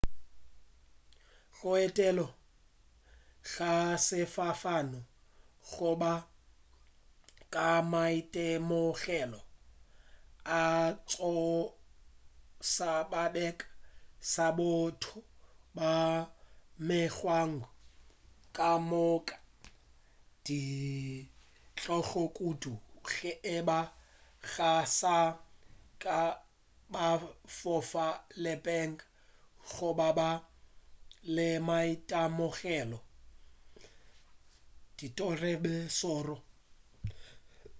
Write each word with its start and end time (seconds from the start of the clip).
go 1.55 1.69
etela 1.85 2.25
ka 3.49 3.71
sefofane 4.05 4.99
go 5.71 5.91
ka 5.93 6.09
ba 7.61 7.71
maitemogelo 7.91 9.39
a 10.61 10.63
go 11.09 11.33
tšhoša 12.65 12.93
bakeng 13.11 13.61
sa 14.31 14.45
batho 14.57 15.19
ba 15.75 15.91
mengwaga 16.87 17.67
kamoka 18.57 19.35
le 19.39 19.45
ditlogo 20.45 22.23
kudu 22.37 22.71
ge 23.09 23.31
eba 23.55 23.79
ga 24.51 24.71
saka 24.99 26.19
ba 26.93 27.05
fofa 27.59 28.07
peleng 28.33 28.97
goba 29.71 30.09
ba 30.19 30.29
na 30.39 30.43
le 31.35 31.49
maitemogelo 31.67 32.99
a 35.03 35.05
tiragalo 35.17 35.75
ye 35.77 35.83
šoro 35.97 36.35